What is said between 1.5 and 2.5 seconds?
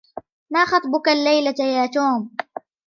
يا توم؟